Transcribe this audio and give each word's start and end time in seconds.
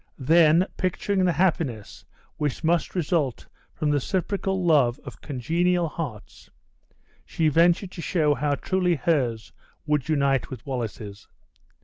Then 0.17 0.65
picturing 0.77 1.23
the 1.25 1.31
happiness 1.33 2.05
which 2.37 2.63
must 2.63 2.95
result 2.95 3.45
from 3.75 3.91
the 3.91 3.97
reciprocal 3.97 4.65
love 4.65 4.99
of 5.03 5.21
congenial 5.21 5.87
hearts, 5.89 6.49
she 7.23 7.49
ventured 7.49 7.91
to 7.91 8.01
show 8.01 8.33
how 8.33 8.55
truly 8.55 8.95
hers 8.95 9.53
would 9.85 10.09
unite 10.09 10.49
with 10.49 10.65
Wallace's. 10.65 11.27